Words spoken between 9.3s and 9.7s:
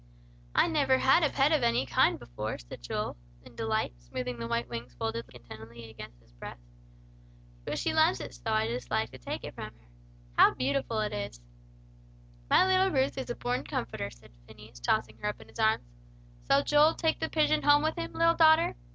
it from